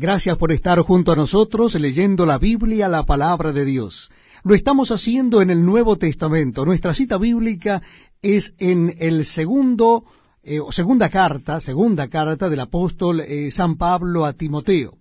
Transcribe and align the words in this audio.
Gracias 0.00 0.36
por 0.36 0.52
estar 0.52 0.78
junto 0.82 1.10
a 1.10 1.16
nosotros 1.16 1.74
leyendo 1.74 2.24
la 2.24 2.38
Biblia, 2.38 2.88
la 2.88 3.02
palabra 3.02 3.52
de 3.52 3.64
Dios. 3.64 4.12
Lo 4.44 4.54
estamos 4.54 4.92
haciendo 4.92 5.42
en 5.42 5.50
el 5.50 5.66
Nuevo 5.66 5.96
Testamento. 5.96 6.64
Nuestra 6.64 6.94
cita 6.94 7.18
bíblica 7.18 7.82
es 8.22 8.54
en 8.58 8.94
el 9.00 9.24
segundo, 9.24 10.04
eh, 10.44 10.60
segunda 10.70 11.08
carta, 11.08 11.60
segunda 11.60 12.06
carta 12.06 12.48
del 12.48 12.60
apóstol 12.60 13.22
eh, 13.22 13.50
San 13.50 13.76
Pablo 13.76 14.24
a 14.24 14.34
Timoteo. 14.34 14.96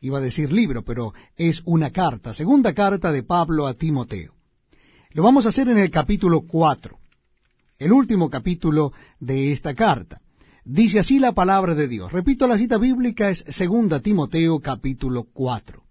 Iba 0.00 0.18
a 0.18 0.22
decir 0.22 0.52
libro, 0.52 0.84
pero 0.84 1.12
es 1.36 1.60
una 1.64 1.90
carta, 1.90 2.32
segunda 2.32 2.74
carta 2.74 3.10
de 3.10 3.24
Pablo 3.24 3.66
a 3.66 3.74
Timoteo. 3.74 4.34
Lo 5.10 5.24
vamos 5.24 5.46
a 5.46 5.48
hacer 5.48 5.68
en 5.68 5.78
el 5.78 5.90
capítulo 5.90 6.42
4, 6.42 6.96
el 7.76 7.92
último 7.92 8.30
capítulo 8.30 8.92
de 9.18 9.50
esta 9.50 9.74
carta. 9.74 10.20
Dice 10.64 11.00
así 11.00 11.18
la 11.18 11.32
palabra 11.32 11.74
de 11.74 11.88
Dios. 11.88 12.12
Repito, 12.12 12.46
la 12.46 12.56
cita 12.56 12.78
bíblica 12.78 13.30
es 13.30 13.44
2 13.44 14.00
Timoteo 14.00 14.60
capítulo 14.60 15.24
4. 15.32 15.82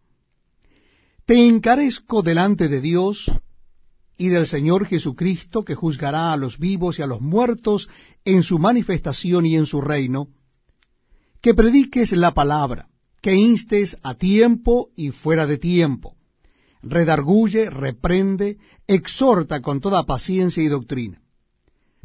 Te 1.26 1.46
encarezco 1.46 2.22
delante 2.22 2.70
de 2.70 2.80
Dios 2.80 3.30
y 4.18 4.30
del 4.30 4.48
Señor 4.48 4.86
Jesucristo, 4.86 5.66
que 5.66 5.76
juzgará 5.76 6.32
a 6.32 6.38
los 6.38 6.58
vivos 6.58 7.00
y 7.00 7.02
a 7.02 7.08
los 7.08 7.20
muertos 7.20 7.90
en 8.24 8.44
su 8.44 8.60
manifestación 8.60 9.46
y 9.46 9.58
en 9.58 9.66
su 9.66 9.82
reino, 9.82 10.30
que 11.42 11.54
prediques 11.54 12.14
la 12.14 12.34
palabra, 12.34 12.88
que 13.22 13.34
instes 13.34 13.98
a 14.04 14.16
tiempo 14.16 14.90
y 14.96 15.12
fuera 15.12 15.48
de 15.48 15.58
tiempo, 15.58 16.16
redarguye, 16.82 17.70
reprende, 17.70 18.58
exhorta 18.88 19.62
con 19.62 19.82
toda 19.82 20.06
paciencia 20.06 20.64
y 20.64 20.68
doctrina 20.68 21.21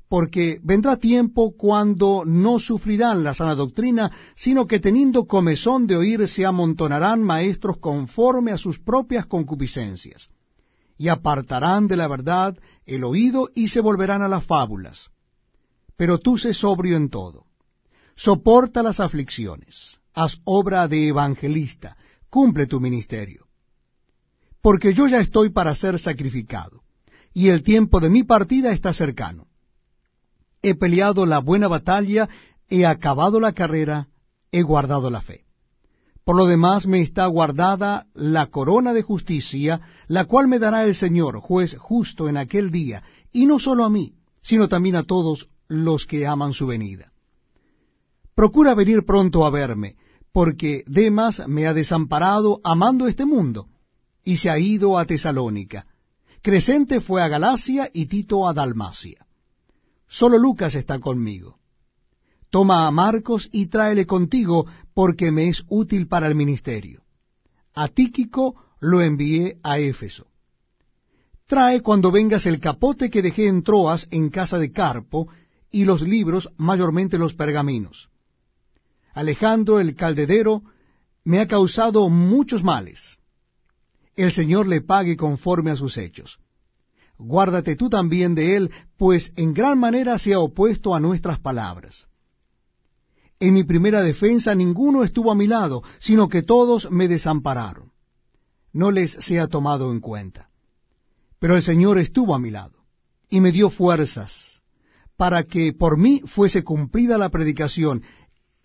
porque 0.08 0.60
vendrá 0.62 0.96
tiempo 0.96 1.56
cuando 1.56 2.24
no 2.24 2.58
sufrirán 2.58 3.24
la 3.24 3.34
sana 3.34 3.54
doctrina, 3.54 4.12
sino 4.36 4.66
que 4.66 4.78
teniendo 4.78 5.26
comezón 5.26 5.86
de 5.86 5.96
oír 5.96 6.28
se 6.28 6.46
amontonarán 6.46 7.22
maestros 7.22 7.78
conforme 7.78 8.52
a 8.52 8.58
sus 8.58 8.78
propias 8.78 9.26
concupiscencias, 9.26 10.30
y 10.96 11.08
apartarán 11.08 11.88
de 11.88 11.96
la 11.96 12.08
verdad 12.08 12.56
el 12.86 13.02
oído 13.04 13.50
y 13.54 13.68
se 13.68 13.80
volverán 13.80 14.22
a 14.22 14.28
las 14.28 14.44
fábulas. 14.44 15.10
Pero 15.96 16.18
tú 16.18 16.38
sé 16.38 16.54
sobrio 16.54 16.96
en 16.96 17.08
todo, 17.08 17.46
soporta 18.14 18.82
las 18.82 19.00
aflicciones, 19.00 19.98
haz 20.14 20.40
obra 20.44 20.86
de 20.86 21.08
evangelista, 21.08 21.96
cumple 22.30 22.66
tu 22.66 22.80
ministerio. 22.80 23.46
Porque 24.62 24.94
yo 24.94 25.08
ya 25.08 25.20
estoy 25.20 25.50
para 25.50 25.74
ser 25.74 25.98
sacrificado, 25.98 26.82
y 27.34 27.48
el 27.48 27.64
tiempo 27.64 27.98
de 27.98 28.08
mi 28.08 28.22
partida 28.22 28.72
está 28.72 28.92
cercano 28.92 29.48
he 30.68 30.74
peleado 30.74 31.26
la 31.26 31.38
buena 31.38 31.68
batalla, 31.68 32.28
he 32.68 32.84
acabado 32.86 33.38
la 33.38 33.52
carrera, 33.52 34.08
he 34.50 34.62
guardado 34.62 35.10
la 35.10 35.20
fe. 35.20 35.44
Por 36.24 36.34
lo 36.34 36.46
demás 36.46 36.88
me 36.88 37.00
está 37.00 37.26
guardada 37.26 38.06
la 38.14 38.46
corona 38.46 38.92
de 38.92 39.02
justicia, 39.02 39.80
la 40.08 40.24
cual 40.24 40.48
me 40.48 40.58
dará 40.58 40.82
el 40.82 40.96
Señor, 40.96 41.38
juez 41.38 41.76
justo 41.78 42.28
en 42.28 42.36
aquel 42.36 42.72
día, 42.72 43.04
y 43.30 43.46
no 43.46 43.60
solo 43.60 43.84
a 43.84 43.90
mí, 43.90 44.14
sino 44.42 44.66
también 44.66 44.96
a 44.96 45.04
todos 45.04 45.48
los 45.68 46.04
que 46.04 46.26
aman 46.26 46.52
su 46.52 46.66
venida. 46.66 47.12
Procura 48.34 48.74
venir 48.74 49.04
pronto 49.06 49.44
a 49.44 49.50
verme, 49.50 49.94
porque 50.32 50.82
Demas 50.88 51.46
me 51.46 51.68
ha 51.68 51.74
desamparado 51.74 52.60
amando 52.64 53.06
este 53.06 53.24
mundo, 53.24 53.68
y 54.24 54.38
se 54.38 54.50
ha 54.50 54.58
ido 54.58 54.98
a 54.98 55.04
Tesalónica. 55.04 55.86
Crescente 56.42 57.00
fue 57.00 57.22
a 57.22 57.28
Galacia 57.28 57.88
y 57.94 58.06
Tito 58.06 58.48
a 58.48 58.52
Dalmacia. 58.52 59.25
Solo 60.08 60.38
Lucas 60.38 60.74
está 60.74 60.98
conmigo. 60.98 61.58
Toma 62.50 62.86
a 62.86 62.90
Marcos 62.90 63.48
y 63.52 63.66
tráele 63.66 64.06
contigo, 64.06 64.66
porque 64.94 65.30
me 65.30 65.48
es 65.48 65.64
útil 65.68 66.06
para 66.06 66.28
el 66.28 66.34
ministerio. 66.34 67.02
A 67.74 67.88
Tíquico 67.88 68.54
lo 68.80 69.02
envié 69.02 69.58
a 69.62 69.78
Éfeso. 69.78 70.28
Trae 71.46 71.80
cuando 71.82 72.10
vengas 72.10 72.46
el 72.46 72.60
capote 72.60 73.10
que 73.10 73.22
dejé 73.22 73.48
en 73.48 73.62
Troas 73.62 74.08
en 74.10 74.30
casa 74.30 74.58
de 74.58 74.72
Carpo, 74.72 75.28
y 75.70 75.84
los 75.84 76.00
libros, 76.02 76.50
mayormente 76.56 77.18
los 77.18 77.34
pergaminos. 77.34 78.08
Alejandro 79.12 79.80
el 79.80 79.94
caldedero 79.94 80.62
me 81.24 81.40
ha 81.40 81.46
causado 81.46 82.08
muchos 82.08 82.62
males. 82.62 83.18
El 84.14 84.32
Señor 84.32 84.66
le 84.66 84.80
pague 84.80 85.16
conforme 85.16 85.72
a 85.72 85.76
sus 85.76 85.98
hechos 85.98 86.38
guárdate 87.18 87.76
tú 87.76 87.88
también 87.88 88.34
de 88.34 88.56
él, 88.56 88.70
pues 88.96 89.32
en 89.36 89.54
gran 89.54 89.78
manera 89.78 90.18
se 90.18 90.34
ha 90.34 90.40
opuesto 90.40 90.94
a 90.94 91.00
nuestras 91.00 91.38
palabras. 91.40 92.06
En 93.38 93.52
mi 93.54 93.64
primera 93.64 94.02
defensa 94.02 94.54
ninguno 94.54 95.02
estuvo 95.02 95.30
a 95.30 95.34
mi 95.34 95.46
lado, 95.46 95.82
sino 95.98 96.28
que 96.28 96.42
todos 96.42 96.90
me 96.90 97.08
desampararon. 97.08 97.92
No 98.72 98.90
les 98.90 99.12
sea 99.12 99.46
tomado 99.46 99.92
en 99.92 100.00
cuenta. 100.00 100.50
Pero 101.38 101.56
el 101.56 101.62
Señor 101.62 101.98
estuvo 101.98 102.34
a 102.34 102.38
mi 102.38 102.50
lado, 102.50 102.84
y 103.28 103.40
me 103.40 103.52
dio 103.52 103.68
fuerzas, 103.68 104.62
para 105.16 105.44
que 105.44 105.72
por 105.72 105.98
mí 105.98 106.22
fuese 106.24 106.64
cumplida 106.64 107.18
la 107.18 107.28
predicación, 107.28 108.02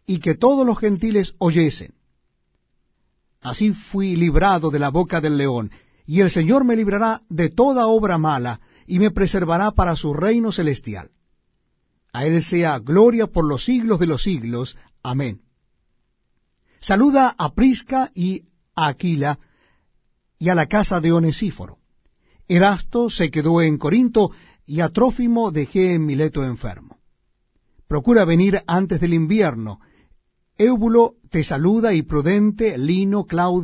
y 0.05 0.19
que 0.19 0.35
todos 0.35 0.65
los 0.65 0.79
gentiles 0.79 1.35
oyesen. 1.37 1.93
Así 3.41 3.73
fui 3.73 4.15
librado 4.15 4.69
de 4.69 4.79
la 4.79 4.89
boca 4.89 5.19
del 5.19 5.37
león, 5.37 5.71
y 6.11 6.19
el 6.19 6.29
Señor 6.29 6.65
me 6.65 6.75
librará 6.75 7.21
de 7.29 7.47
toda 7.47 7.87
obra 7.87 8.17
mala, 8.17 8.59
y 8.85 8.99
me 8.99 9.11
preservará 9.11 9.71
para 9.71 9.95
su 9.95 10.13
reino 10.13 10.51
celestial. 10.51 11.11
A 12.11 12.25
Él 12.25 12.43
sea 12.43 12.79
gloria 12.79 13.27
por 13.27 13.45
los 13.45 13.63
siglos 13.63 13.97
de 13.97 14.07
los 14.07 14.21
siglos. 14.21 14.75
Amén. 15.01 15.39
Saluda 16.81 17.33
a 17.37 17.53
Prisca 17.53 18.11
y 18.13 18.43
a 18.75 18.87
Aquila, 18.87 19.39
y 20.37 20.49
a 20.49 20.55
la 20.55 20.65
casa 20.65 20.99
de 20.99 21.13
Onesíforo. 21.13 21.77
Erasto 22.45 23.09
se 23.09 23.31
quedó 23.31 23.61
en 23.61 23.77
Corinto, 23.77 24.31
y 24.65 24.81
a 24.81 24.89
Trófimo 24.89 25.49
dejé 25.51 25.93
en 25.93 26.05
Mileto 26.05 26.43
enfermo. 26.43 26.97
Procura 27.87 28.25
venir 28.25 28.61
antes 28.67 28.99
del 28.99 29.13
invierno. 29.13 29.79
Éubulo 30.57 31.13
te 31.29 31.41
saluda, 31.45 31.93
y 31.93 32.01
Prudente, 32.01 32.77
Lino, 32.77 33.23
Claudio, 33.23 33.59